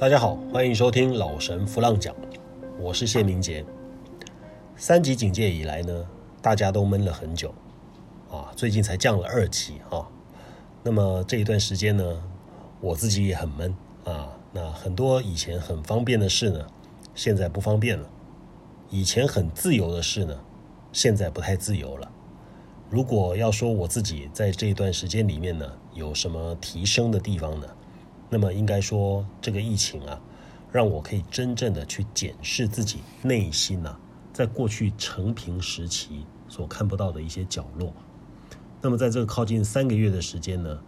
[0.00, 2.16] 大家好，欢迎收听老神弗浪讲，
[2.78, 3.62] 我是谢明杰。
[4.74, 6.06] 三级警戒以来呢，
[6.40, 7.52] 大家都闷了很久
[8.30, 10.08] 啊，最近才降了二级啊。
[10.82, 12.22] 那么这一段时间呢，
[12.80, 13.76] 我自己也很闷
[14.06, 14.34] 啊。
[14.54, 16.66] 那很多以前很方便的事呢，
[17.14, 18.06] 现在不方便了；
[18.88, 20.34] 以前很自由的事呢，
[20.94, 22.10] 现在不太自由了。
[22.88, 27.66] 如果要说我自己在这一段时间里面呢，有什么提升的地方呢？
[28.32, 30.20] 那么应该说，这个疫情啊，
[30.70, 33.96] 让我可以真正的去检视自己内心呐，
[34.32, 37.92] 在过去成平时期所看不到的一些角落。
[38.80, 40.78] 那么在这个靠近三个月的时间呢，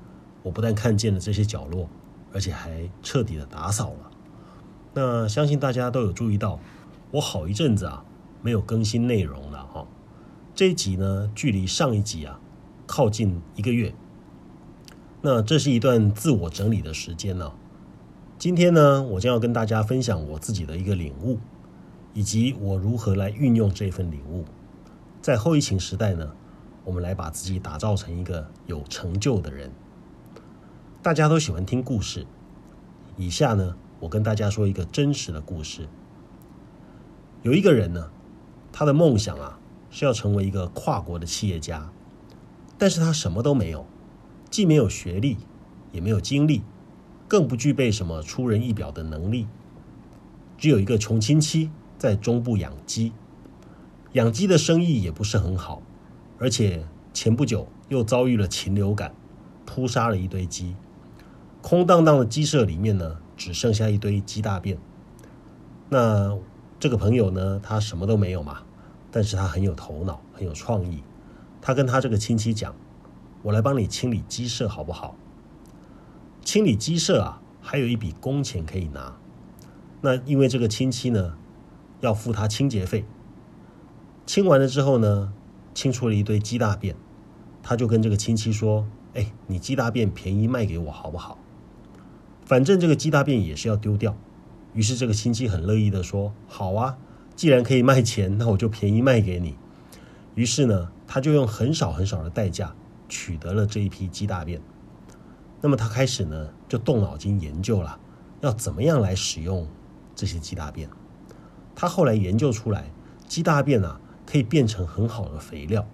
[0.45, 1.89] 我不但看见了这些角落，
[2.33, 4.11] 而且还彻底的打扫了。
[4.95, 6.61] 那相信大家都有注意到，
[7.11, 8.05] 我好一阵子啊
[8.41, 9.85] 没有更新内容了哈。
[10.55, 12.39] 这一集呢，距离上一集啊
[12.87, 13.93] 靠近一个月。
[15.25, 17.53] 那这是一段自我整理的时间呢。
[18.41, 21.39] 今天呢，我将要跟大家分享我自己的一个领悟，
[22.13, 24.45] 以及我如何来运用这份领悟。
[25.21, 26.33] 在后疫情时代呢，
[26.85, 29.71] 我们来把自己打造成一个有成就的人。
[31.01, 32.27] 大家都喜欢听故事，
[33.17, 35.89] 以下呢，我跟大家说一个真实的故事。
[37.43, 38.11] 有一个人呢，
[38.73, 41.93] 他的梦想啊是要成为一个跨国的企业家，
[42.77, 43.87] 但是他什么都没有。
[44.53, 45.39] 既没有学历，
[45.93, 46.63] 也没有经历，
[47.27, 49.47] 更不具备什么出人意表的能力。
[50.59, 53.15] 只有一个穷亲戚在中部养鸡，
[54.13, 55.81] 养鸡的生意也不是很好，
[56.39, 59.15] 而且前不久又遭遇了禽流感，
[59.65, 60.77] 扑杀了一堆鸡。
[61.63, 64.77] 空荡荡的鸡舍里面呢，只剩下一堆鸡大便。
[65.89, 66.37] 那
[66.79, 68.59] 这个朋友呢，他什么都没有嘛，
[69.11, 71.03] 但是他很有头脑，很有创意。
[71.63, 72.75] 他跟他这个亲戚讲。
[73.43, 75.17] 我来帮你清理鸡舍好不好？
[76.45, 79.17] 清理鸡舍啊，还有一笔工钱可以拿。
[80.01, 81.37] 那因为这个亲戚呢，
[82.01, 83.05] 要付他清洁费。
[84.27, 85.33] 清完了之后呢，
[85.75, 86.97] 清出了一堆鸡大便，
[87.63, 91.39] 他就跟这个亲戚说：“哎，你鸡大便便宜卖给我好不好？
[92.45, 94.17] 反正这个鸡大便也是要丢掉。”
[94.75, 96.97] 于是这个亲戚很乐意的说：“好啊，
[97.37, 99.57] 既然可以卖钱，那我就便宜卖给你。”
[100.35, 102.75] 于是呢，他就用很少很少的代价。
[103.13, 104.59] 取得了这一批鸡大便，
[105.61, 108.01] 那么他开始呢就动脑筋研究了，
[108.41, 109.69] 要怎么样来使用
[110.15, 110.89] 这些鸡大便。
[111.75, 112.91] 他后来研究出来，
[113.29, 115.87] 鸡大便啊可以变成很好的肥料。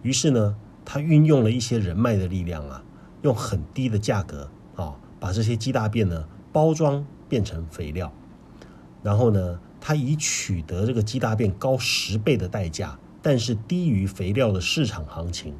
[0.00, 2.82] 于是呢，他运用了一些人脉的力量啊，
[3.20, 8.10] 用很低的价格啊，把这些鸡大便呢包装变成肥料。
[9.02, 15.54] 然后呢，他以取得这个鸡大便高十倍的代价，但是低于肥料的市场行情。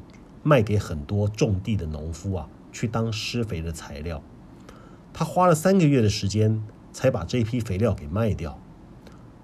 [0.49, 4.23] 卖给很多种地的农夫啊，去当施肥的材料。
[5.13, 8.59] 他花了三个月的时间，才把这批肥料给卖掉。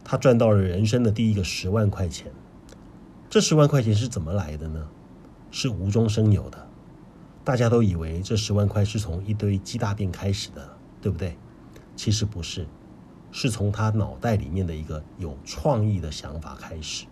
[0.03, 2.31] 他赚到了人生的第一个十万块钱。
[3.29, 4.87] 这十万块钱是怎么来的呢？
[5.51, 6.67] 是无中生有的。
[7.43, 11.37] 大家都以为这十万块是从一堆鸡大便开始的，对不对？
[11.95, 12.65] 其实不是，
[13.31, 17.05] 是从他脑袋里面的一个有创意的想法开始。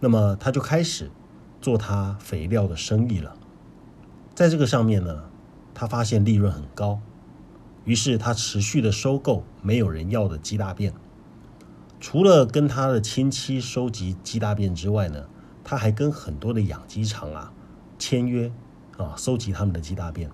[0.00, 1.10] 那么他就开始。
[1.60, 3.36] 做他肥料的生意了，
[4.34, 5.24] 在这个上面呢，
[5.74, 7.00] 他发现利润很高，
[7.84, 10.92] 于是他持续的收购没有人要的鸡大便。
[12.00, 15.26] 除了跟他的亲戚收集鸡大便之外呢，
[15.64, 17.52] 他还跟很多的养鸡场啊
[17.98, 18.52] 签约
[18.96, 20.30] 啊，收集他们的鸡大便。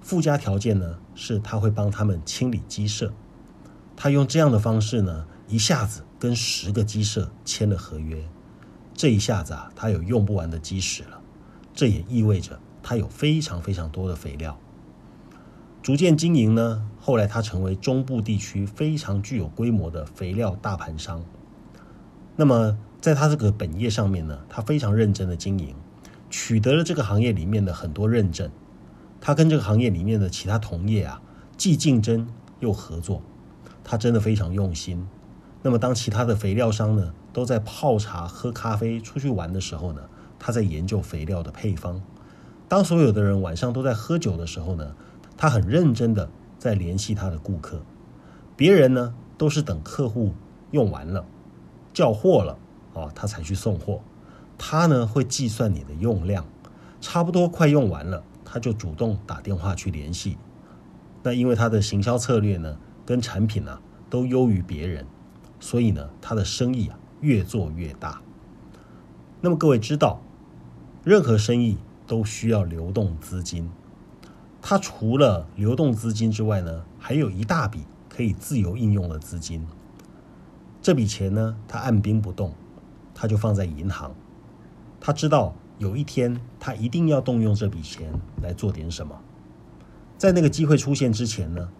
[0.00, 3.12] 附加条件呢是他会帮他们清理鸡舍。
[3.96, 8.24] 他用这样的方式呢，一下子跟十个鸡舍签了合约。
[8.96, 11.20] 这一下子啊，他有用不完的基石了，
[11.74, 14.58] 这也意味着他有非常非常多的肥料。
[15.82, 21.22] 逐渐经营呢，后来他成为中部地区非常具有规模的肥料大盘商。
[22.36, 25.76] 那么在他这个本业上面呢，他非常认真的经营，
[26.30, 28.50] 取得了这个行业里面的很多认证。
[29.20, 31.20] 他跟这个行业里面的其他同业啊，
[31.58, 32.26] 既竞争
[32.60, 33.22] 又合作，
[33.84, 35.06] 他真的非常用心。
[35.66, 37.12] 那么当其他的肥料商呢？
[37.32, 40.02] 都在泡茶、喝咖啡、出去玩的时候呢，
[40.38, 42.00] 他在研究肥料的配方。
[42.68, 44.94] 当所有的人晚上都在喝酒的时候呢，
[45.36, 47.82] 他很认真的在联系他的顾客。
[48.54, 50.34] 别人呢都是等客户
[50.70, 51.26] 用完了、
[51.92, 52.56] 叫货了
[52.94, 54.00] 啊，他才去送货。
[54.56, 56.46] 他呢会计算你的用量，
[57.00, 60.38] 差不多快用完了，他就主动打电话去联系。
[61.24, 65.04] 那因为他的行销策略呢跟产品呢都优于别人，
[65.60, 66.98] 所以呢他的生意啊。
[67.22, 68.20] 越做越大。
[69.40, 70.20] 那么各位知道，
[71.02, 73.70] 任何生意都需要流动资金。
[74.60, 77.80] 他除了流动资金之外呢，还有一大笔
[78.10, 79.66] 可以自由应用的资金。
[80.82, 82.52] 这笔钱呢，他按兵不动，
[83.14, 84.14] 他就放在银行。
[85.00, 88.12] 他知道有一天他一定要动用这笔钱
[88.42, 89.18] 来做点什么。
[90.18, 91.70] 在那个机会出现之前呢，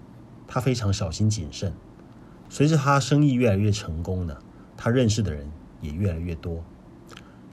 [0.47, 1.75] 他非常小心谨慎。
[2.49, 4.39] 随着他生意越来越成功呢，
[4.77, 5.51] 他认识的人
[5.81, 6.63] 也越来越多。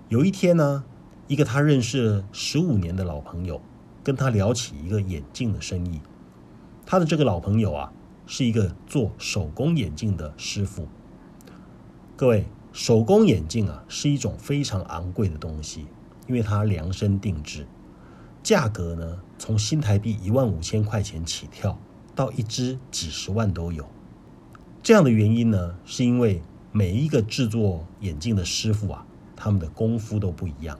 [0.09, 0.83] 有一天呢，
[1.27, 3.61] 一个他认识十五年的老朋友
[4.03, 5.99] 跟他聊起一个眼镜的生意。
[6.85, 7.93] 他的这个老朋友啊，
[8.27, 10.87] 是一个做手工眼镜的师傅。
[12.15, 15.87] 各位，手工眼镜啊，是一种非常昂贵的东西，
[16.27, 17.65] 因为它量身定制，
[18.43, 21.79] 价格呢从新台币一万五千块钱起跳，
[22.13, 23.87] 到一支几十万都有。
[24.83, 30.77] 这样的原因呢，是因为每一个制作眼镜的师傅啊，他们的功夫都不一样。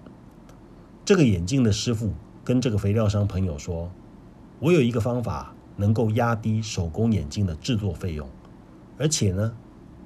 [1.03, 2.13] 这个眼镜的师傅
[2.43, 3.89] 跟这个肥料商朋友说
[4.59, 8.29] ：“我有一个方法。”能够压低手工眼镜的制作费用，
[8.99, 9.55] 而且呢，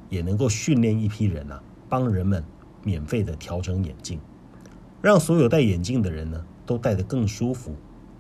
[0.09, 2.41] 也能够训练一批人啊，帮人们
[2.85, 4.17] 免费的调整眼镜，
[5.01, 7.75] 让所有戴眼镜的人呢都戴得更舒服，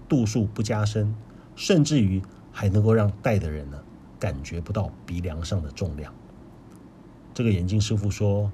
[0.09, 1.15] 度数不加深，
[1.55, 2.21] 甚至于
[2.51, 3.81] 还能够让戴的人呢
[4.19, 6.13] 感觉不到鼻梁上的重量。
[7.33, 8.51] 这个眼镜师傅说：“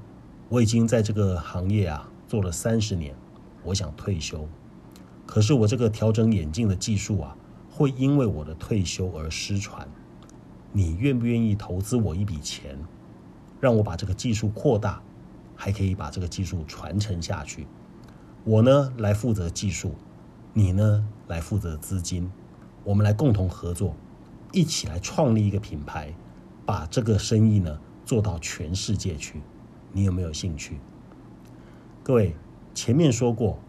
[0.50, 3.16] 我已经在这个行业啊做了三十年，
[3.64, 4.48] 我想退休，
[5.26, 7.38] 可是我这个调整眼镜的技术啊。”
[7.76, 9.90] 会因为我的退休而失传，
[10.72, 12.78] 你愿不愿意投资我一笔钱，
[13.60, 15.02] 让我把这个技术扩大，
[15.56, 17.66] 还可以把这个技术传承下去？
[18.44, 19.96] 我呢来负责技术，
[20.54, 22.32] 你呢来负责资金，
[22.84, 23.96] 我们来共同合作，
[24.54, 26.16] 一起来创立一个品牌，
[26.66, 29.42] 把这个生意呢做到全世界去。
[29.92, 30.80] 你有没有兴趣？
[32.02, 32.38] 各位
[32.74, 33.60] 前面说过，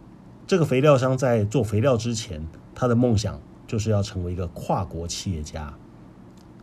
[0.47, 3.41] 这个肥料商在做肥料之前，他的梦想。
[3.67, 5.75] 就是要成为一个跨国企业家，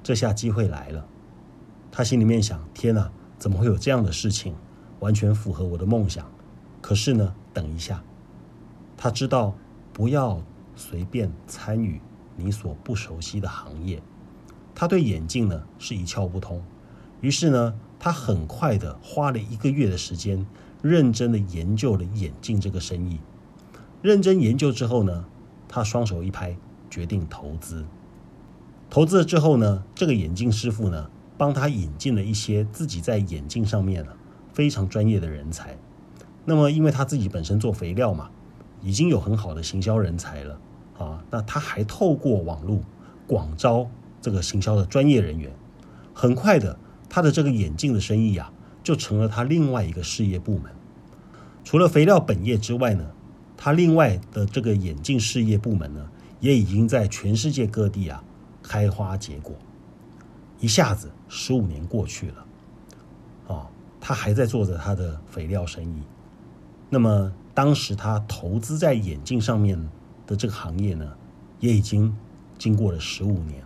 [0.04, 1.08] 这下机会来了。
[1.92, 4.56] 他心里面想：天哪，怎么会有这样的事情？
[5.00, 6.32] 完全符合我的梦想。
[6.80, 8.04] 可是呢，等一下，
[8.96, 9.56] 他知道
[9.92, 10.44] 不要
[10.76, 12.00] 随便参与
[12.36, 14.02] 你所不熟悉的行业。
[14.74, 16.62] 他对眼镜呢是一窍不通，
[17.22, 20.46] 于是呢，他很快的花了一个月的时间，
[20.82, 23.20] 认真的研究了眼镜这个生意。
[24.02, 25.26] 认真研究之后呢，
[25.68, 26.58] 他双手一拍。
[26.90, 27.86] 决定投资，
[28.90, 34.12] 投资了之后呢，这个眼镜师傅呢，帮他引进了一些自己在眼镜上面呢
[34.52, 35.78] 非常专业的人才。
[36.44, 38.30] 那么，因为他自己本身做肥料嘛，
[38.82, 40.60] 已经有很好的行销人才了
[41.00, 41.24] 啊。
[41.32, 42.82] 那他还透过网络
[43.26, 43.90] 广招
[44.22, 45.52] 这个行销的专业人员。
[46.14, 46.78] 很快的，
[47.10, 48.54] 他的这个眼镜的生意啊，
[48.84, 50.72] 就成了他另外一个事业部门。
[51.64, 53.12] 除了肥料本业之外呢，
[53.58, 56.10] 他另外的这个眼镜事业部门呢。
[56.42, 58.24] 也已经在全世界各地啊
[58.64, 59.56] 开花结果，
[60.60, 62.46] 一下子十五年过去了，
[63.48, 63.70] 啊，
[64.00, 66.02] 他还在做着他的肥料生意。
[66.90, 69.80] 那么当时他投资在眼镜上面
[70.26, 71.14] 的这个行业呢，
[71.60, 72.18] 也已经
[72.58, 73.62] 经过了十五年。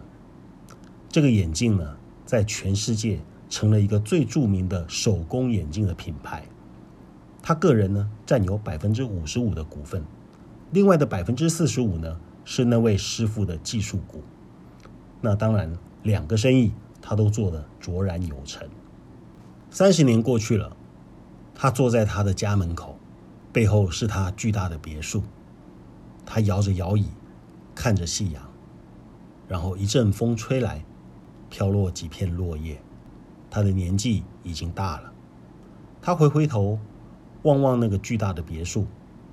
[1.15, 1.95] 这个眼镜呢，
[2.25, 6.43] 在全世界成了一个最著名的手工眼镜的品牌。
[7.41, 10.03] 他个人呢占有百分之五十五的股份，
[10.71, 12.19] 另外的百分之四十五呢。
[12.43, 14.21] 是那位师傅的技术股，
[15.21, 18.67] 那当然两个生意他都做得卓然有成。
[19.69, 20.75] 三十年过去了，
[21.55, 22.99] 他坐在他的家门口，
[23.53, 25.23] 背后是他巨大的别墅，
[26.25, 27.07] 他摇着摇椅，
[27.73, 28.43] 看着夕阳，
[29.47, 30.83] 然后一阵风吹来，
[31.55, 32.77] 飘落几片落叶。
[33.49, 35.13] 他的年纪已经大了，
[36.01, 36.77] 他回回头，
[37.43, 38.85] 望望那个巨大的别墅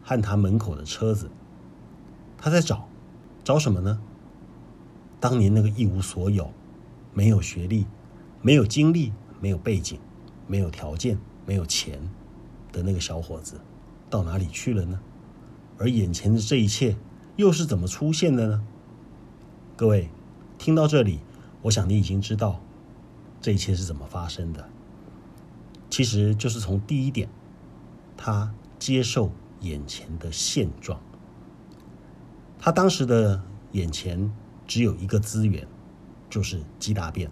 [0.05, 1.29] 和他门口的车子，
[2.38, 2.88] 他在找。
[3.43, 4.00] 找什么呢？
[5.19, 6.49] 当年那个一无所有、
[7.12, 7.88] 没有学历、
[8.41, 9.99] 没有经历、没有背景、
[10.47, 11.99] 没有条件、没有钱
[12.71, 13.61] 的那个小伙子，
[14.09, 15.00] 到哪里去了呢？
[15.76, 16.97] 而眼前的这一切
[17.35, 18.64] 又是怎么出现的呢？
[19.75, 20.09] 各位，
[20.57, 21.19] 听到这里，
[21.62, 22.61] 我想你已经知道
[23.40, 24.69] 这一切是怎么发生的。
[25.88, 27.28] 其实就是从第一点，
[28.16, 31.00] 他接受眼前的现状。
[32.59, 33.42] 他当时的
[33.73, 34.33] 眼前
[34.66, 35.66] 只有一个资源，
[36.31, 37.31] 就是鸡大便。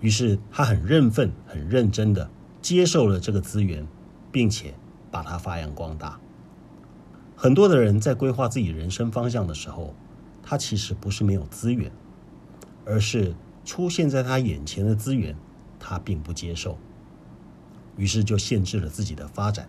[0.00, 3.86] 于是他很认份、很认真的接受了这个资源，
[4.30, 4.74] 并且
[5.10, 6.20] 把它发扬光大。
[7.34, 9.94] 很多的人在规划自己人生方向的时候，
[10.42, 11.90] 他其实不是没有资源，
[12.86, 13.34] 而是
[13.66, 15.36] 出现在他眼前的资源，
[15.78, 16.78] 他并不接受，
[17.98, 19.68] 于是就限制了自己的发展。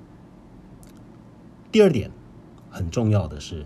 [1.69, 2.09] 第二点
[2.69, 3.65] 很重要的是。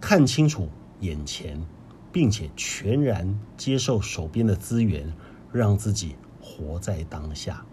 [0.00, 0.68] 看清楚
[1.00, 1.64] 眼前，
[2.12, 5.14] 并且全然接受手边的资源，
[5.50, 7.64] 让自己活在当下。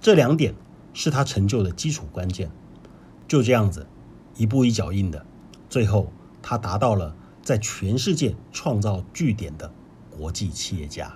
[0.00, 0.54] 这两点
[0.94, 2.50] 是他成就的基础关键。
[3.28, 3.86] 就这样子，
[4.36, 5.26] 一步一脚印的，
[5.68, 7.14] 最后他达到了
[7.50, 9.72] 在全世界创造据点的
[10.08, 11.14] 国际企业家，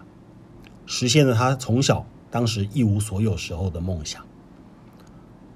[0.84, 4.26] 实现了他从小当时一无所有时候的梦想。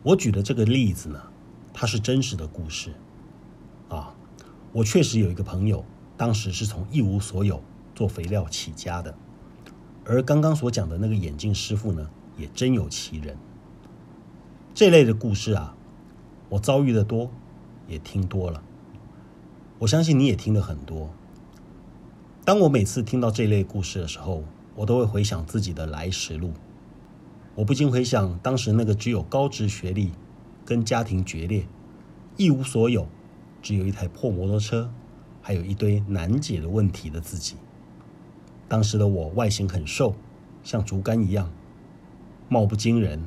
[0.05, 1.21] 我举的这个例子呢，
[1.75, 2.95] 它是真实的故事
[3.89, 4.15] 啊。
[4.71, 5.85] 我确实有一个朋友，
[6.17, 7.61] 当时是从一无所有
[7.97, 9.13] 做肥料起家的，
[10.05, 13.37] 而刚刚所讲的那个眼镜师傅呢，也真有其人。
[14.73, 15.75] 这类的故事啊。
[16.51, 17.33] 我遭遇的多，
[17.89, 18.63] 也听多了。
[19.81, 21.09] 我相信你也听了很多。
[22.45, 24.43] 当我每次听到这类故事的时候，
[24.75, 26.53] 我都会回想自己的来时路。
[27.55, 30.13] 我不禁回想当时那个只有高职学历、
[30.65, 31.67] 跟家庭决裂、
[32.37, 33.07] 一无所有、
[33.63, 34.91] 只有一台破摩托车，
[35.41, 37.55] 还有一堆难解的问题的自己。
[38.67, 40.17] 当时的我外形很瘦，
[40.65, 41.51] 像竹竿一样，
[42.49, 43.23] 貌不惊人，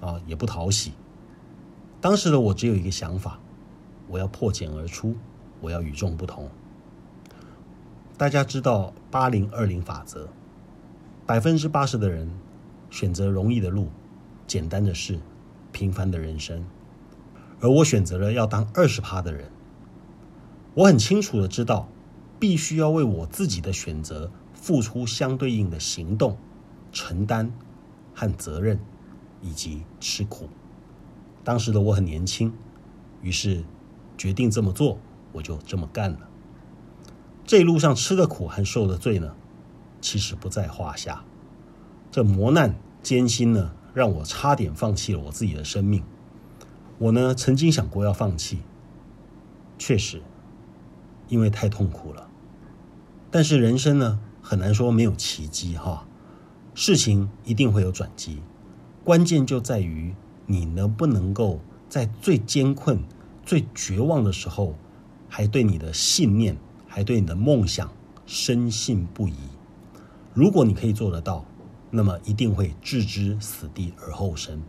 [0.00, 0.92] 啊，也不讨喜。
[2.00, 3.38] 当时的我只有一个想法，
[4.08, 5.14] 我要破茧而出，
[5.60, 6.50] 我要与众不同。
[8.16, 10.28] 大家知道八零二零法则，
[11.26, 12.30] 百分之八十的人
[12.90, 13.88] 选择容易的路、
[14.46, 15.18] 简单的事、
[15.72, 16.64] 平凡的人生，
[17.60, 19.50] 而我选择了要当二十趴的人。
[20.74, 21.88] 我很清楚的知道，
[22.38, 26.36] 必须要为我自己的选择付出相对应的行动、
[26.92, 27.52] 承担
[28.14, 28.78] 和责任，
[29.42, 30.48] 以及吃苦。
[31.44, 32.52] 当时的我很年轻，
[33.22, 33.64] 于是
[34.18, 34.98] 决定这么做，
[35.36, 36.28] 我就这么干了。
[37.46, 39.34] 这一路上吃的苦和受的罪呢，
[40.00, 41.24] 其实不在话下。
[42.10, 46.02] 这磨难艰辛呢，让我差点放弃了我自己的生命。
[46.98, 48.60] 我呢，曾经想过要放弃，
[49.78, 50.22] 确实，
[51.28, 52.28] 因为太痛苦了。
[53.30, 56.06] 但是人生呢，很难说没有奇迹哈，
[56.74, 58.42] 事情一定会有转机，
[59.04, 60.14] 关键就在于。
[60.48, 63.02] 你能不能够在最艰困、
[63.44, 64.76] 最绝望的时候，
[65.28, 66.56] 还对你的信念、
[66.86, 67.90] 还对你的梦想
[68.26, 69.34] 深信不疑？
[70.34, 71.44] 如果你可以做得到，
[71.90, 74.62] 那么一定会置之死地而后生，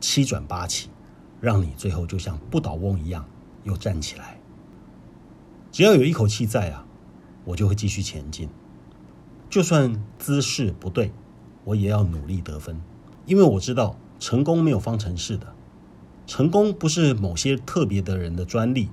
[0.00, 0.88] 七转八起，
[1.40, 3.28] 让你最后就像不倒翁一样
[3.64, 4.38] 又站起来。
[5.70, 6.86] 只要有一口气在啊，
[7.44, 8.48] 我就会继续前进。
[9.48, 11.12] 就算姿势不对，
[11.64, 12.80] 我也要努力得分，
[13.26, 13.98] 因为我知道。
[14.18, 15.54] 成功没有方程式的，
[16.26, 18.88] 成功不是某些特别的人的专利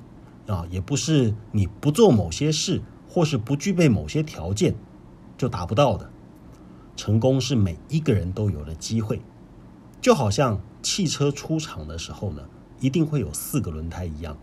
[0.48, 4.76] 啊，也不是你不做某些事或是不具备某些条件
[5.38, 6.10] 就达不到的。
[6.96, 9.22] 成功是每一个人都有的机会，
[10.00, 12.44] 就好像汽车出厂的时候呢，
[12.80, 14.38] 一定会有四个轮胎一样。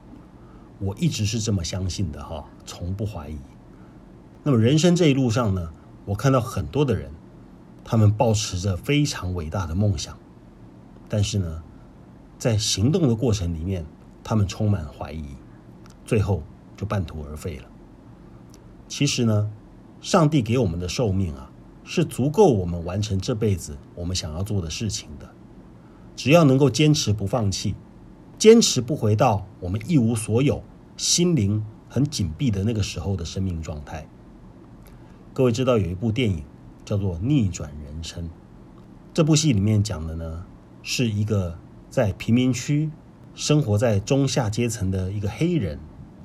[0.78, 3.38] 我一直是这么相信的哈，从不怀疑。
[4.42, 5.70] 那么人生这一路上呢，
[6.06, 7.12] 我看到很多的人，
[7.84, 10.16] 他们抱持着非常伟大的梦想。
[11.08, 11.62] 但是呢，
[12.38, 13.84] 在行动的过程里面，
[14.24, 15.24] 他们充满怀疑，
[16.10, 16.42] 最后
[16.76, 17.68] 就半途而废了。
[18.88, 19.48] 其实呢，
[20.00, 21.52] 上帝给我们的寿命啊，
[21.84, 25.30] 是足够我们完成这辈子我们想要做的事情的。
[26.16, 27.76] 只要能够坚持不放弃，
[28.36, 30.64] 坚持不回到我们一无所有、
[30.96, 34.08] 心灵很紧闭的那个时候的生命状态。
[35.32, 36.42] 各位知道有一部电影
[36.84, 38.24] 叫做《逆转人生》，
[39.14, 40.44] 这部戏里面讲的呢。
[40.82, 41.58] 是一个
[41.90, 42.90] 在贫民区
[43.34, 45.78] 生活在中下阶层的一个黑人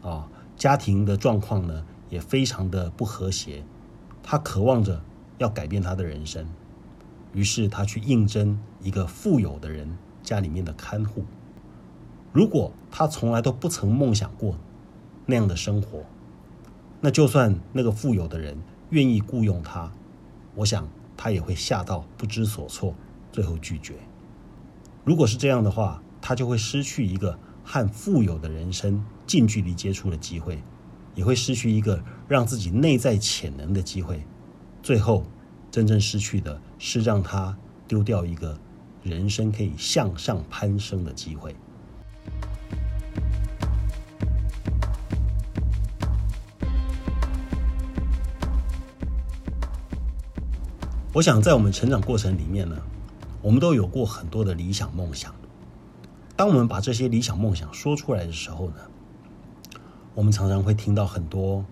[0.05, 3.63] 啊，家庭的状况呢也非常的不和谐。
[4.21, 5.01] 他渴望着
[5.39, 6.47] 要改变他的人生，
[7.33, 11.25] 于是他去应征一个富有的人家里面的看护。
[12.31, 14.57] 如果他从来都不曾梦想过
[15.25, 16.03] 那样的生活，
[17.01, 18.57] 那就算那个富有的人
[18.91, 19.91] 愿意雇佣他，
[20.53, 22.93] 我想他也会吓到不知所措，
[23.31, 23.95] 最后拒绝。
[25.03, 30.61] 如果是这样的话，他就会失去一个和富有的人生近距离接触的机会，
[31.13, 34.23] 也会失去一个让自己内在潜能的机会。
[34.81, 35.25] 最后，
[35.71, 38.57] 真正失去的是让他丢掉一个
[39.03, 41.55] 人生可以向上攀升的机会。
[51.13, 52.75] 我想，在我们成长过程里面呢。
[53.41, 55.31] 我们都有过很多的理想梦想。
[56.35, 58.77] 当我们把这些理想梦想说出来的时候呢，
[60.15, 61.65] 我们常常会听到很多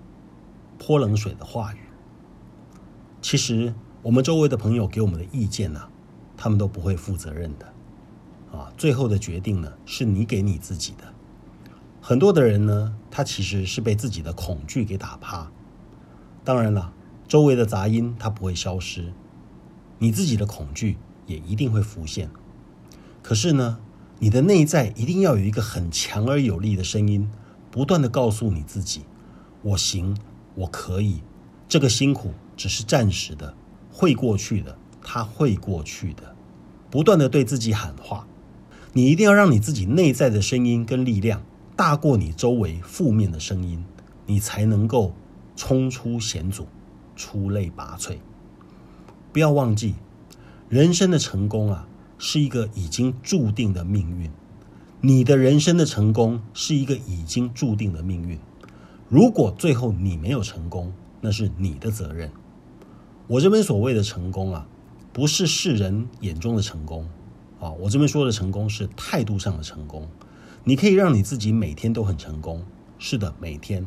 [0.78, 1.78] 泼冷水的话语。
[3.22, 5.88] 其实，我们周围的朋友给我们的意见呢，
[6.36, 7.68] 他们都不会负责任的。
[8.52, 11.14] 啊，最后的决定呢，是你给你自己的。
[12.02, 15.50] 很多的人呢，他其实是被自己的恐惧给打趴。
[16.44, 16.94] 当然了，
[17.30, 19.14] 周围的杂音它不会消失，
[20.00, 22.30] 你自己的恐惧也一定会浮现。
[23.22, 23.80] 可是呢，
[24.20, 27.32] 你的内在一定要有一个很强而有力的声音，
[27.74, 29.02] 不断的告诉你自己：
[29.64, 30.16] 我行，
[30.54, 31.24] 我可以，
[31.68, 33.56] 这个辛苦只是暂时的，
[33.92, 36.36] 会过去的，它会过去的。
[36.92, 38.28] 不断的对自己喊话，
[38.94, 41.42] 你一定要让你自己内在的声音跟力量
[41.76, 43.84] 大过你周围负面的声音，
[44.28, 45.16] 你才能够
[45.56, 46.68] 冲出险阻，
[47.16, 48.18] 出类拔萃。
[49.32, 49.96] 不要忘记，
[50.70, 51.88] 人生的成功啊，
[52.20, 54.30] 是一个已经注定的命运。
[55.06, 58.40] 你的人生的成功是一个已经注定的命运。
[59.10, 62.32] 如果最后你没有成功，那是你的责任。
[63.28, 64.66] 我这边所谓的成功啊。
[65.12, 67.08] 不是世人眼中的成功，
[67.60, 70.08] 啊，我这边说的成功是态度上的成功。
[70.64, 72.64] 你可以让你自己每天都很成功，
[72.98, 73.86] 是的，每天。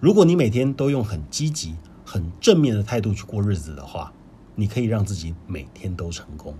[0.00, 4.12] 如果你每天都用很积极、很正面的态度去过日子的话，
[4.56, 6.56] 你可以让自己每天都成功。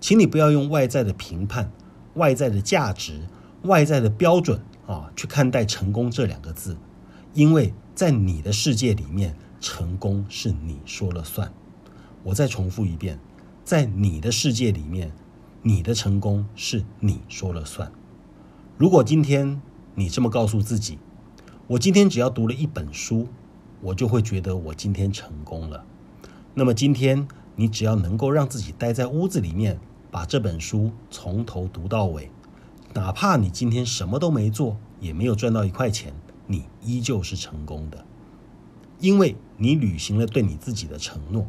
[0.00, 1.70] 请你不要用外在的评判、
[2.14, 3.26] 外在的价值、
[3.62, 6.76] 外在的标准啊去看待成功这两个字，
[7.34, 11.52] 因为在你的世界里面，成功是你说了算。
[12.22, 13.18] 我再重复一遍，
[13.64, 15.12] 在你的世界里面，
[15.62, 17.90] 你的成功是你说了算。
[18.76, 19.60] 如果今天
[19.94, 20.98] 你这么告诉自己，
[21.66, 23.28] 我今天只要读了一本书，
[23.80, 25.84] 我就会觉得我今天成功了。
[26.54, 29.78] 那么今天你只要能够让自己待在屋子里面，
[30.10, 32.30] 把这本书从头读到尾，
[32.94, 36.12] 哪怕你今天什么都没做，也没有赚到一块钱，
[36.46, 38.04] 你依旧是成功的，
[38.98, 41.46] 因为你履行了对你自己的承诺。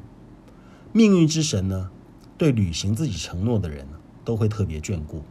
[0.93, 1.89] 命运之神呢，
[2.37, 3.87] 对履行自己承诺的人
[4.23, 5.23] 都会特别眷顾。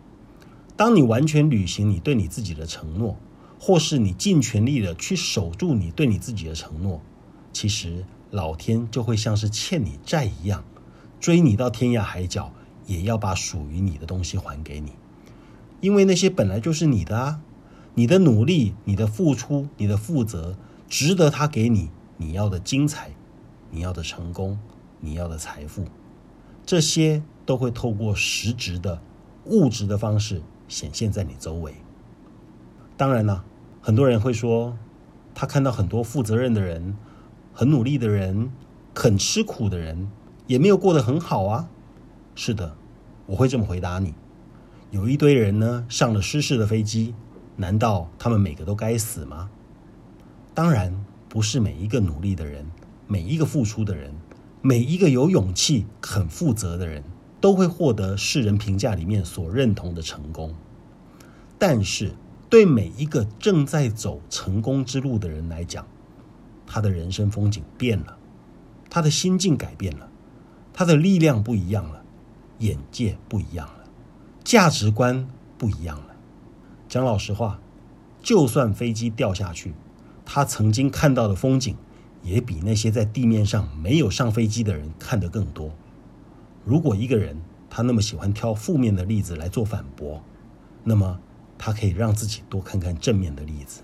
[0.77, 3.17] 当你完全履行你对你自己的承诺，
[3.61, 7.01] 或是你尽全力的去守住你对你自己的承诺，
[7.53, 10.65] 其实老天就会像是欠你债一样，
[11.21, 12.52] 追你到天涯海角，
[12.91, 14.93] 也要把属于你的东西还给你。
[15.81, 17.41] 因为那些本来就是你的啊，
[17.95, 20.57] 你的努力、你的付出、你的负责，
[20.89, 23.13] 值得他给你你要的精彩，
[23.71, 24.59] 你要的成功。
[25.03, 25.87] 你要的财富，
[26.67, 29.00] 这些都会透过实质的
[29.47, 31.73] 物质的方式显现在你周围。
[32.99, 33.43] 当然了，
[33.81, 34.76] 很多人会说，
[35.35, 36.99] 他看到很多负责任的人、
[37.55, 38.53] 很努力的人、
[38.93, 40.11] 肯吃苦的人，
[40.47, 41.71] 也没有过得很好啊。
[42.35, 42.76] 是的，
[43.30, 44.12] 我会这么回答你：
[44.90, 47.14] 有一堆人呢，上了失事的飞机，
[47.54, 49.49] 难道他们每个都该死吗？
[50.52, 50.93] 当然，
[51.28, 52.66] 不是每一个努力的人，
[53.06, 54.12] 每一个付出的人。
[54.62, 57.04] 每一个有勇气、肯负责的人，
[57.40, 60.52] 都会获得世人评价里面所认同的成功。
[61.56, 62.12] 但是，
[62.50, 65.86] 对每一个正在走成功之路的人来讲，
[66.66, 68.19] 他的人生风景变了，
[68.90, 70.10] 他的心境改变了，
[70.73, 72.00] 他的力量不一样了，
[72.61, 73.85] 眼界不一样了，
[74.43, 76.17] 价值观不一样了。
[76.89, 77.61] 讲老实话，
[78.23, 79.75] 就算飞机掉下去，
[80.25, 81.77] 他曾经看到的风景。
[82.23, 85.71] 也比那些在地面上没有上飞机的人看得更多。
[86.67, 90.23] 如果一个人他那么喜欢挑负面的例子来做反驳，
[90.85, 91.19] 那么
[91.57, 93.81] 他可以让自己多看看正面的例子，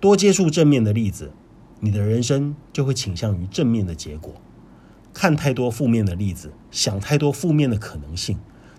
[0.00, 1.32] 多接触正面的例子，
[1.78, 4.34] 你的人生就会倾向于正面的结果。
[5.12, 8.38] 看太多负面的例子，想太多负面的可能性，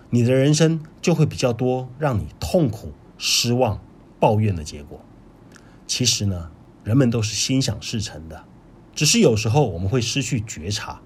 [0.09, 3.79] 你的人生就会比较多让你痛苦、失望、
[4.19, 4.99] 抱怨的结果。
[5.85, 6.49] 其实呢？
[6.83, 8.43] 人们都是心想事成的，
[8.93, 10.99] 只是有时候我们会失去觉察，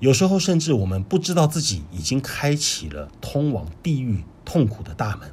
[0.00, 5.30] 有时候甚至我们不知道自己已经开启了通往地狱痛苦的大门。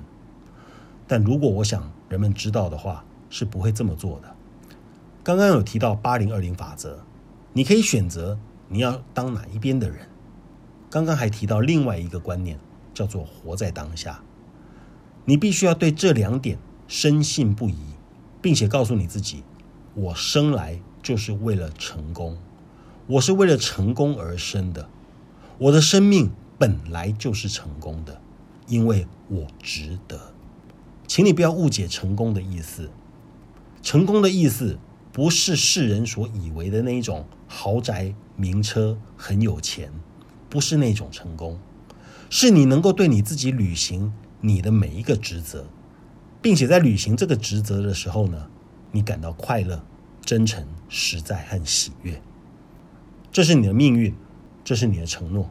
[1.07, 4.35] 但如果我想人们知道的话，是不会这么做的。
[5.23, 6.99] 刚刚有提到八零二零法则，
[7.53, 8.37] 你可以选择
[8.75, 9.99] 你要当哪一边的人。
[10.89, 12.59] 刚刚还提到另外一个观念，
[12.93, 14.21] 叫做活在当下。
[15.23, 17.77] 你必须要对这两点深信不疑，
[18.41, 19.43] 并且告诉你自己。
[19.93, 22.37] 我生来就是为了成功，
[23.07, 24.89] 我是为了成功而生的，
[25.57, 28.19] 我的生命本来就是成功的，
[28.67, 30.33] 因为我值得。
[31.07, 32.89] 请你不要误解成功的意思，
[33.81, 34.77] 成功的意思
[35.13, 37.25] 不是世人所以为的那一种
[37.57, 39.89] 豪宅、名车、很有钱，
[40.49, 41.57] 不是那种成功，
[42.29, 45.65] 是你能够对你自己履行你的每一个职责，
[46.41, 48.47] 并且在履行这个职责的时候呢？
[48.91, 49.81] 你感到快乐、
[50.21, 52.21] 真诚、实在和喜悦，
[53.31, 54.13] 这是你的命运，
[54.65, 55.49] 这是你的承诺，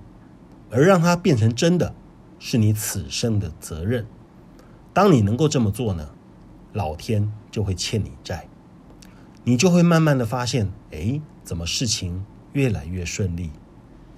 [0.71, 1.95] 而让它变成真的，
[2.39, 4.07] 是你此生的责任。
[4.93, 6.11] 当你能够这么做呢，
[6.75, 8.47] 老天就会欠你债，
[9.45, 13.51] 你就会慢慢的发现，哎，怎么事情越来越顺利？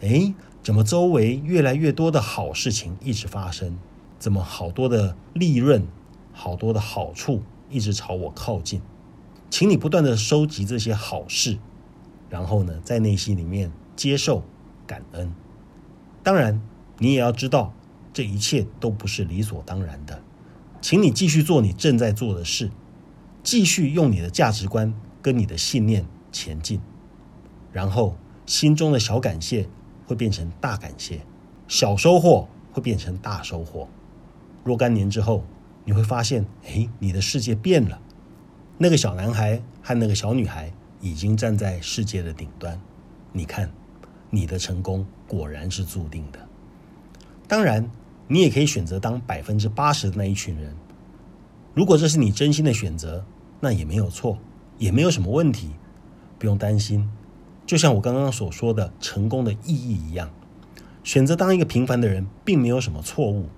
[0.01, 3.77] 哎，怎么周围越来越多的好事情一直发生？
[4.19, 5.87] 怎么好多的利润、
[6.33, 8.81] 好多的好处一直朝我靠近？
[9.51, 11.59] 请你不断的收集这些好事，
[12.31, 14.43] 然后呢，在内心里面接受、
[14.87, 15.35] 感恩。
[16.23, 16.61] 当然，
[16.99, 17.75] 你也要知道，
[18.13, 20.23] 这一切都不是理所当然的。
[20.81, 22.71] 请你继续做你正在做的事，
[23.43, 26.81] 继续用你的价值观跟你的信念前进，
[27.77, 29.69] 然后心中的小感谢
[30.07, 31.21] 会变成大感谢，
[31.69, 33.87] 小收获会变成大收获。
[34.65, 35.45] 若干年之后，
[35.85, 38.01] 你会发现，哎，你的世界变了。
[38.79, 42.81] 那个小男孩和那个小女孩已经站在世界的顶端。
[43.31, 43.71] 你看，
[44.31, 46.39] 你的成功果然是注定的。
[47.47, 47.87] 当然。
[48.29, 50.75] 你也可以选择当百分之八十的那一群人。
[51.75, 53.25] 如果这是你真心的选择，
[53.61, 54.37] 那也没有错，
[54.79, 55.71] 也没有什么问题，
[56.37, 57.09] 不用担心。
[57.67, 60.31] 就像我刚刚所说的成功的意义一样，
[61.03, 63.49] 选择当一个平凡的人，并没有什么错误。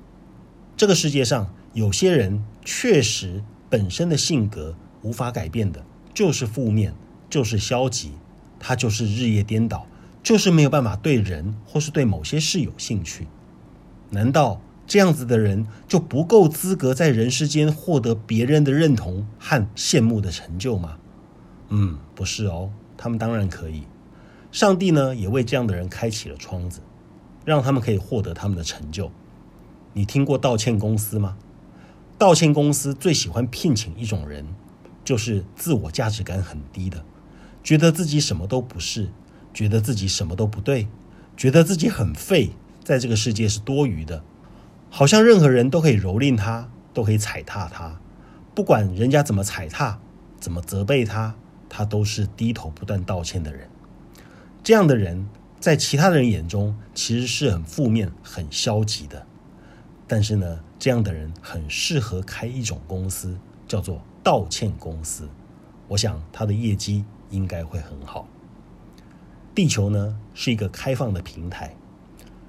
[0.77, 6.95] 这个世界上有些人确实本身的性格无法改变的，就是负面，
[7.29, 8.13] 就是消极，
[8.59, 9.87] 他就是日夜颠倒，
[10.23, 13.27] 就是没有办法对人或是对某些事有兴趣。
[14.11, 20.97] 难道这样子的人就不够资格在人世间获得别人的认同和羡慕的成就吗？
[21.69, 23.83] 嗯，不是哦，他们当然可以。
[24.51, 26.81] 上帝呢，也为这样的人开启了窗子，
[27.45, 29.11] 让他们可以获得他们的成就。
[29.93, 31.37] 你听过道歉公司吗？
[32.17, 34.47] 道歉公司最喜欢聘请一种人，
[35.05, 37.05] 就是自我价值感很低的，
[37.63, 39.11] 觉得自己什么都不是，
[39.53, 40.89] 觉得自己什么都不对，
[41.37, 42.51] 觉得自己很废。
[42.83, 44.25] 在这个世界是多余的，
[44.89, 48.01] 好像任何人都可以蹂躏他，都可以踩踏他，
[48.55, 50.01] 不管人家怎么踩踏，
[50.41, 51.35] 怎么责备他，
[51.69, 53.69] 他都是低头不断道歉的人。
[54.69, 55.27] 这样的人
[55.59, 59.27] 在其他的人眼中其实是很负面、很消极的。
[60.07, 65.27] 但是呢，这样的人很适合开一种公司，叫做道歉公司。
[65.89, 68.29] 我想他的业绩应该会很好。
[69.55, 71.75] 地球呢是一个开放的平台。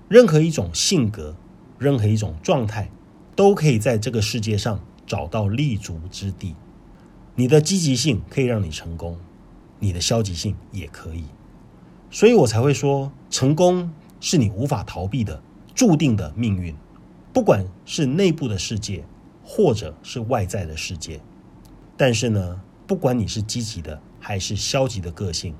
[0.09, 1.37] 任何一种性格，
[1.77, 2.91] 任何一种状态，
[3.33, 6.53] 都可以在这个世界上找到立足之地。
[7.35, 9.17] 你的积极性可以让你成功，
[9.79, 11.23] 你的消极性也可以。
[12.11, 15.41] 所以我才会说，成功是你无法逃避的
[15.73, 16.75] 注定的命运，
[17.31, 19.03] 不管是内部的世界，
[19.43, 21.19] 或者是外在的世界。
[21.95, 25.53] 但是呢，不管你是积极的还是消极的个性，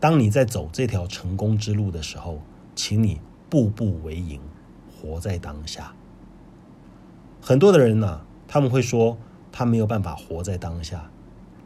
[0.00, 2.40] 当你在走这条成功之路的时候，
[2.74, 3.20] 请你。
[3.50, 4.40] 步步为营，
[4.90, 5.94] 活在当下。
[7.40, 9.16] 很多的人呢，他们会说
[9.52, 11.08] 他没有办法活在当下，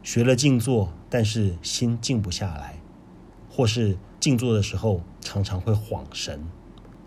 [0.03, 2.78] 学了静坐，但是心静不下来，
[3.59, 6.47] 或是静坐的时候常常会恍神，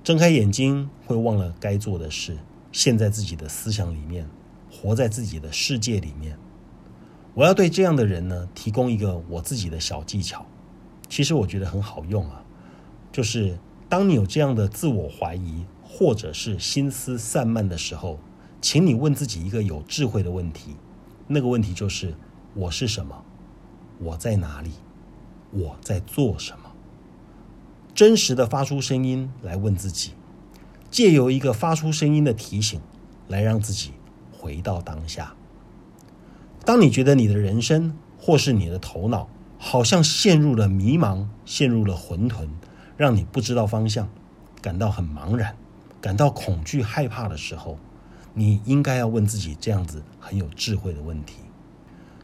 [0.04, 2.36] 睁开眼睛会忘了该做的事，
[2.70, 4.28] 陷在自己的思想里面，
[4.70, 6.36] 活在自己的世界里面。
[7.32, 10.44] 我要对这样的人呢，提供一个我自己的小技巧，
[11.08, 12.44] 其实我觉得很好用啊，
[13.10, 13.58] 就是。
[13.88, 18.18] 当你有这样的自我怀疑，或者是心思散漫的时候，
[18.60, 20.76] 请你问自己一个有智慧的问题。
[21.28, 22.14] 那个问题就是：
[22.54, 23.24] 我是什么？
[23.98, 24.70] 我在哪里？
[25.52, 26.72] 我在做什么？
[27.94, 30.12] 真实的发出声音来问自己，
[30.90, 32.80] 借由一个发出声音的提醒，
[33.28, 33.92] 来让自己
[34.32, 35.34] 回到当下。
[36.64, 42.48] 当你觉得你的人生或是你的头脑好像陷入了迷茫，陷入了混沌。
[42.96, 44.08] 让你不知道方向，
[44.60, 45.56] 感到很茫然，
[46.00, 47.78] 感到恐惧、害怕的时候，
[48.32, 51.38] 你应该要问自己这样子很有智慧的问题。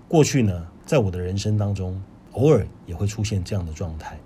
[0.06, 2.00] 过去呢，在我的人生当中，
[2.38, 4.20] 偶尔也会出现这样的状态，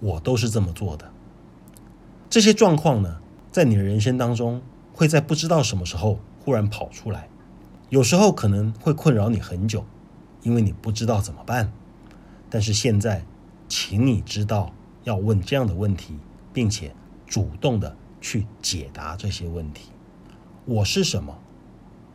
[0.00, 1.08] 我都是这么做的。
[2.28, 3.20] 这些状况呢，
[3.52, 4.60] 在你的人生当中，
[4.92, 7.28] 会在不知道什么时候忽然跑出来，
[7.88, 9.84] 有时候可能会困扰你很久，
[10.42, 11.72] 因为你不知道怎么办。
[12.50, 13.24] 但是现在，
[13.68, 14.72] 请你知道。
[15.04, 16.18] 要问这样的问题，
[16.52, 16.92] 并且
[17.28, 19.92] 主动的去解答这些问题。
[20.64, 21.38] 我是什么？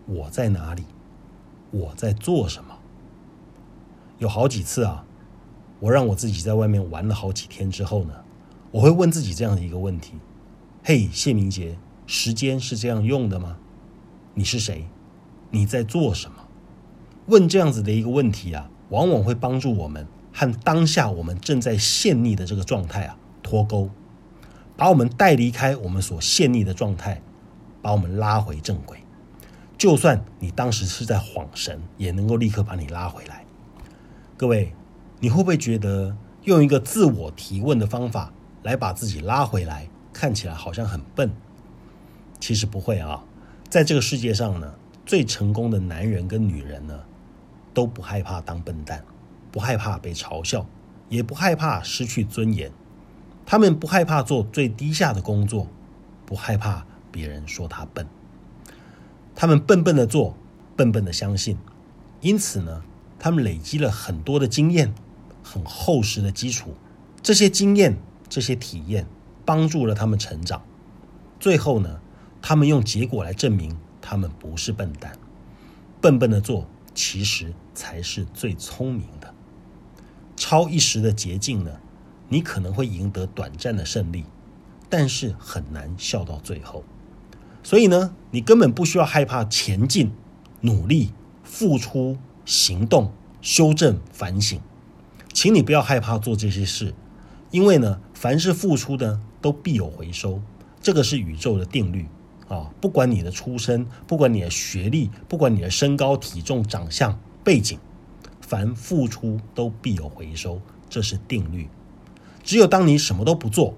[0.05, 0.83] 我在哪里？
[1.71, 2.77] 我在做什么？
[4.17, 5.05] 有好几次啊，
[5.81, 8.13] 我让我自己在外面玩了好几天之后呢，
[8.69, 10.13] 我会问自己这样的一个问题：
[10.83, 13.57] 嘿，谢明杰，时间是这样用的吗？
[14.35, 14.87] 你是谁？
[15.49, 16.35] 你在做什么？
[17.25, 20.07] 问这样子的一个问题啊，往往会帮助我们。
[20.33, 23.89] 和当下我们正在陷溺的这个状态啊脱钩，
[24.77, 27.21] 把我们带离开我们所陷溺的状态，
[27.81, 28.99] 把我们拉回正轨。
[29.77, 33.43] 就算你当时是在晃神，也能够立刻把你拉回来。
[34.37, 34.73] 各位，
[35.21, 41.31] 你会不会觉得用一个自我提问的方法来把自己拉回来，看起来好像很笨？
[42.39, 43.23] 其实不会啊，
[43.69, 44.73] 在这个世界上呢，
[45.05, 46.99] 最成功的男人跟女人呢，
[47.71, 49.05] 都不害怕当笨蛋，
[49.51, 50.65] 不害怕被嘲笑，
[51.07, 52.71] 也不害怕失去尊严。
[53.45, 55.67] 他们不害怕做最低下的工作，
[56.25, 58.07] 不害怕别人说他笨。
[59.35, 60.35] 他们笨笨的做，
[60.75, 61.59] 笨笨的相信，
[62.21, 62.81] 因此呢，
[63.19, 64.93] 他们累积了很多的经验，
[65.43, 66.75] 很厚实的基础。
[67.21, 67.97] 这些经验、
[68.29, 69.07] 这些体验，
[69.45, 70.61] 帮助了他们成长。
[71.39, 71.99] 最后呢，
[72.41, 75.17] 他们用结果来证明他们不是笨蛋。
[75.99, 79.33] 笨笨的做，其实才是最聪明的。
[80.35, 81.71] 超一时的捷径呢，
[82.29, 84.25] 你可能会赢得短暂的胜利，
[84.89, 86.83] 但是很难笑到最后。
[87.61, 90.11] 所以呢，你根本不需要害怕前进、
[90.61, 94.59] 努力、付出、行动、修正、反省，
[95.33, 96.93] 请你不要害怕做这些事，
[97.51, 100.41] 因为呢，凡是付出的都必有回收，
[100.81, 102.07] 这个是宇宙的定律
[102.47, 102.69] 啊！
[102.79, 107.79] 不管你的出身，不管你的学历，不管你的身高、体重、长相、背景，
[108.41, 111.69] 凡付出都必有回收，这是定律。
[112.43, 113.75] 只有当你什么都不做，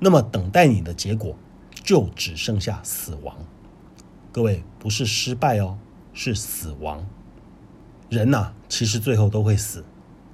[0.00, 1.36] 那么等待你的结果。
[1.84, 3.36] 就只剩下死亡，
[4.32, 5.78] 各位不是失败哦，
[6.12, 7.06] 是死亡。
[8.08, 9.84] 人呐，其实最后都会死，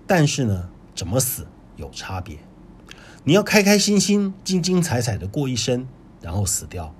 [0.06, 2.38] 但是呢，怎么死有差别。
[3.24, 5.86] 你要开开心心、精精彩彩的过一生，
[6.20, 6.94] 然后死掉，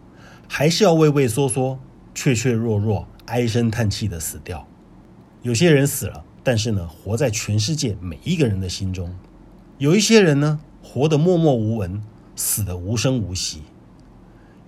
[0.49, 1.81] 还是要畏畏缩缩、
[2.15, 4.67] 怯怯弱弱、唉声叹气的死掉。
[5.43, 9.09] 有些人死了，但是呢，活在全世界每一个人的心中；
[9.79, 12.01] 有一些人呢，活得默默无闻，
[12.37, 13.63] 死得无声无息。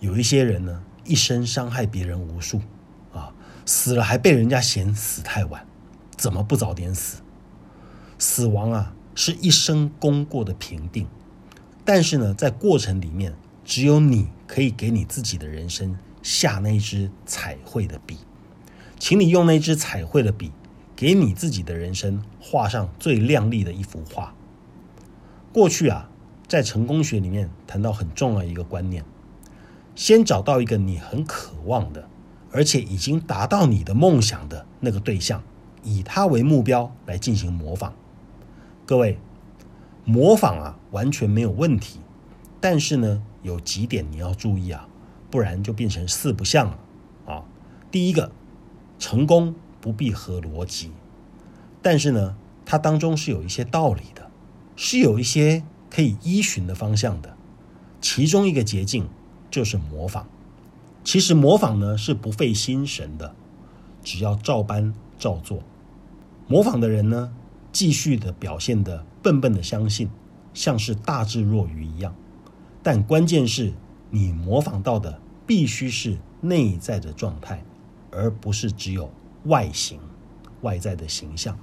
[0.01, 2.61] 有一些人呢，一生伤害别人无数，
[3.12, 3.33] 啊，
[3.64, 5.64] 死了还被人家嫌死太晚，
[6.16, 7.23] 怎么不早点死？
[8.27, 11.07] 死亡啊，是一生功过的评定，
[11.85, 13.35] 但是呢，在过程里面，
[13.67, 18.17] 只有你可以给你自己的人生下那支彩绘的笔，
[18.99, 20.51] 请你用那支彩绘的笔，
[20.97, 24.35] 给你自己的人生画上最亮丽的一幅画。
[25.53, 26.09] 过去啊，
[26.49, 29.05] 在成功学里面谈到很重要一个观念。
[29.95, 32.09] 先找到一个你很渴望的，
[32.51, 35.43] 而且已经达到你的梦想的那个对象，
[35.83, 37.95] 以他为目标来进行模仿。
[38.87, 39.18] 各位，
[40.05, 42.01] 模仿啊完全没有问题，
[42.61, 44.88] 但是呢有几点你要注意啊，
[45.31, 46.79] 不然就变成四不像了
[47.27, 47.44] 啊。
[47.90, 48.31] 第一个，
[48.99, 50.92] 成功不必合逻辑，
[51.81, 54.31] 但是呢它当中是有一些道理的，
[54.77, 57.37] 是有一些可以依循的方向的，
[58.01, 59.09] 其中一个捷径。
[59.51, 60.25] 就是模仿，
[61.05, 63.37] 其实模仿呢是不费心神的，
[64.03, 65.61] 只要照搬照做。
[66.49, 67.33] 模仿的人呢，
[67.75, 70.09] 继续的表现的笨笨的相信，
[70.55, 72.15] 像是大智若愚一样。
[72.85, 73.75] 但关键是
[74.11, 77.65] 你模仿到的必须是内在的状态，
[78.13, 79.11] 而不是只有
[79.47, 79.99] 外形、
[80.61, 81.59] 外在的形象。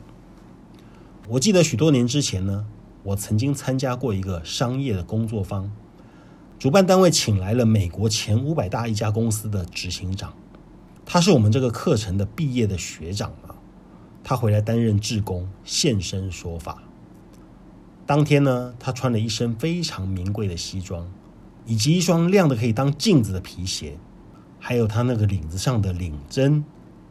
[1.29, 2.65] 我记得许多年之前呢，
[3.03, 5.71] 我曾经参加过一个商业的工作坊。
[6.59, 10.33] 主办单位请来了美国前五百大一家公司的执行长，
[11.05, 13.55] 他是我们这个课程的毕业的学长啊。
[14.23, 16.83] 他回来担任志工，现身说法。
[18.05, 21.09] 当天呢，他穿了一身非常名贵的西装，
[21.65, 23.97] 以及一双亮的可以当镜子的皮鞋，
[24.59, 26.63] 还有他那个领子上的领针、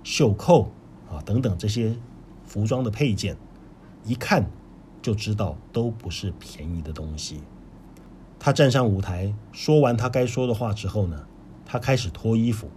[0.03, 0.70] 袖扣
[1.11, 1.96] 啊等等这些
[2.44, 3.37] 服装的配件，
[4.05, 4.51] 一看
[5.01, 7.40] 就知道都不是便宜的东西。
[8.38, 11.27] 他站上舞台，说完他该说的话之后呢，
[11.64, 12.70] 他开始脱衣服。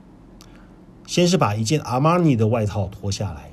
[1.06, 3.52] 先是把一件阿玛尼的外套脱下来，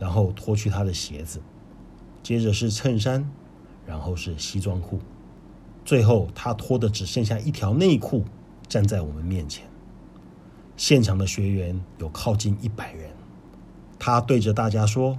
[0.00, 1.40] 然后脱去他的鞋子，
[2.22, 3.30] 接着是衬衫，
[3.86, 4.98] 然后是西装裤，
[5.84, 8.24] 最后他脱的只剩下一条内裤，
[8.66, 9.68] 站在我们面前。
[10.76, 13.10] 现场的学员有靠近一百人，
[13.98, 15.18] 他对着大家说：“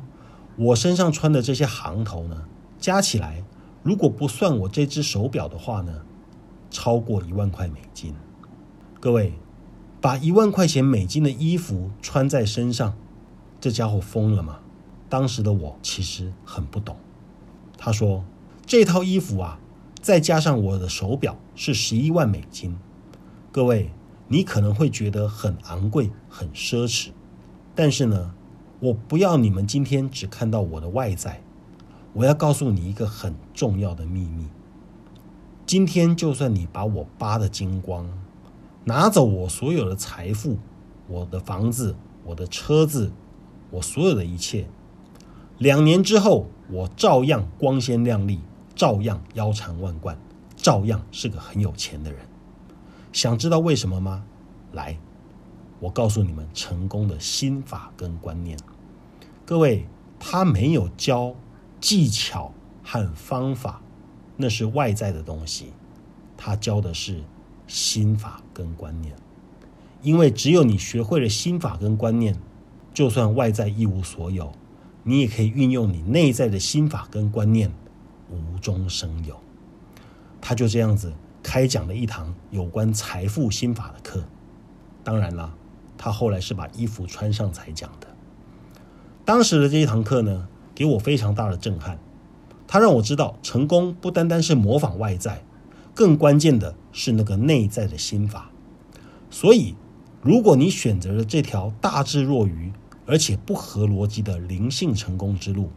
[0.58, 2.46] 我身上穿的这些行头呢，
[2.80, 3.44] 加起来。”
[3.84, 6.04] 如果不算我这只手表的话呢，
[6.70, 8.14] 超过一万块美金。
[9.00, 9.34] 各位，
[10.00, 12.96] 把一万块钱美金的衣服穿在身上，
[13.60, 14.61] 这家伙疯了吗？
[15.12, 16.96] 当时的我其实很不懂。
[17.78, 18.24] 他说
[18.66, 19.60] ：“这套衣服啊，
[20.02, 22.78] 再加上我的手表是十一万美金。”
[23.52, 23.92] 各位，
[24.30, 27.10] 你可能会觉得很昂贵、很奢侈，
[27.76, 28.34] 但是呢，
[28.80, 31.44] 我不要你们今天只看到我的外在。
[32.14, 34.48] 我要告诉你一个很重要的秘密。
[35.66, 38.10] 今天，就算你把我扒的精光，
[38.86, 40.58] 拿走我所有的财富、
[41.10, 43.12] 我的房子、我的车子，
[43.72, 44.70] 我所有的一切。
[45.62, 48.40] 两年之后，我照样光鲜亮丽，
[48.74, 50.18] 照样腰缠万贯，
[50.56, 52.20] 照样是个很有钱的人。
[53.14, 54.24] 想知道为什么吗？
[54.72, 54.98] 来，
[55.80, 58.58] 我告诉你们成功的心法跟观念。
[59.46, 59.86] 各位，
[60.20, 61.36] 他没有教
[61.80, 62.52] 技巧
[62.84, 63.84] 和方法，
[64.38, 65.74] 那是外在的东西。
[66.36, 67.24] 他教的是
[67.68, 69.16] 心法跟观念。
[70.02, 72.36] 因为只有你学会了心法跟观念，
[72.96, 74.52] 就算外在一无所有，
[75.04, 77.72] 你也可以运用你内在的心法跟观念，
[78.30, 79.40] 无中生有。
[80.40, 84.24] 他就这样子开讲了一堂有关财富心法的课。
[85.04, 85.54] 当然了，
[85.98, 88.08] 他后来是把衣服穿上才讲的。
[89.26, 92.00] 当时的这一堂课呢，给我非常大的震撼。
[92.68, 95.44] 他让我知道，成功不单单是模仿外在，
[95.94, 98.50] 更关键的是那个内在的心法。
[99.30, 99.76] 所以。
[100.24, 102.72] 如果你选择了这条大智若愚
[103.12, 105.70] 而且不合逻辑的灵性成功之路，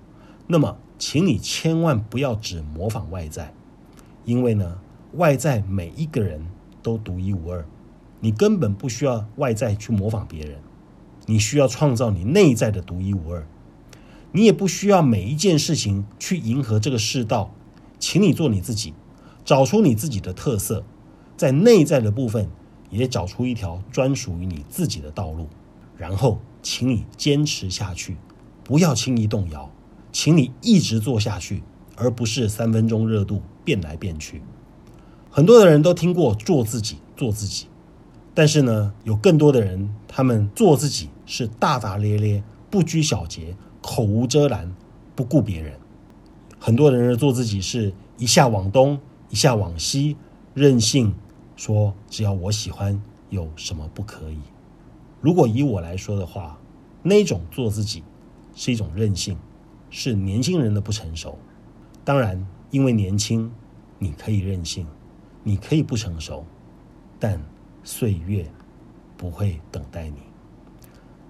[0.46, 3.52] 那么，请你千万不要只模仿外在，
[4.24, 4.78] 因为呢，
[5.14, 6.46] 外在每一个人
[6.80, 7.66] 都独一无二，
[8.20, 10.60] 你根本不需要外在去模仿别人，
[11.26, 13.44] 你需要创造你内在的独一无二。
[14.30, 17.52] 你也不需要每一件事情去迎合这个世道，
[17.98, 18.94] 请你做你自己，
[19.44, 20.84] 找出你自己的特色，
[21.36, 22.48] 在内在的部分。
[22.90, 25.48] 也找出一条专属于你自己的道路，
[25.96, 28.16] 然后，请你坚持下去，
[28.64, 29.70] 不要轻易动摇，
[30.10, 31.62] 请你一直做下去，
[31.94, 34.40] 而不是三分钟热度变来变去。
[35.30, 37.66] 很多的人都听过做自己，做自己，
[38.32, 44.74] 但是呢，有更多的人，他们做自己是大大咧咧，不拘小节，口无遮拦，
[45.14, 45.78] 不顾别人。
[46.58, 48.98] 很多人做自己是一下往东，
[49.28, 50.16] 一下往西，
[50.54, 51.14] 任性。
[51.56, 54.38] 说只要我喜欢，有什么不可以？
[55.24, 56.60] 如果以我来说的话，
[57.02, 58.02] 那种做自己
[58.54, 59.38] 是一种任性，
[59.88, 61.38] 是年轻人的不成熟。
[62.04, 63.50] 当然，因为年轻，
[63.98, 64.86] 你可以任性，
[65.42, 66.44] 你可以不成熟，
[67.18, 67.42] 但
[67.82, 68.52] 岁月
[69.16, 70.18] 不会等待你。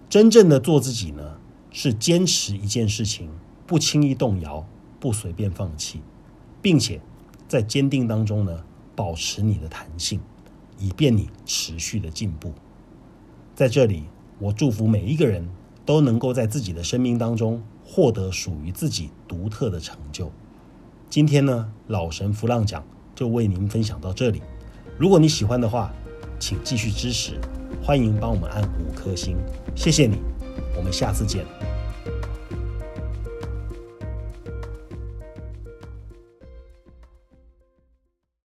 [0.09, 1.39] 真正的做自己呢，
[1.71, 3.31] 是坚持一件事情，
[3.65, 4.67] 不轻易动摇，
[4.99, 6.01] 不随便放弃，
[6.61, 7.01] 并且
[7.47, 8.65] 在坚定当中呢。
[8.97, 10.21] 保持你的弹性，
[10.79, 12.53] 以便你持续的进步。
[13.55, 14.03] 在这里，
[14.40, 15.49] 我祝福每一个人
[15.87, 20.33] 都能够在自己的生命当中获得属于自己独特的成就。
[21.09, 24.43] 今天呢，老神弗浪讲就为您分享到这里。
[24.99, 25.93] 如果你喜欢的话，
[26.40, 27.38] 请继续支持，
[27.81, 29.37] 欢迎帮我们按五颗星，
[29.77, 30.19] 谢谢你。
[30.77, 31.74] 我们下次见。